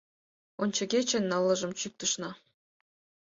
—Ончыгече 0.61 1.19
ныллыжым 1.29 1.71
чӱктышна... 1.79 2.31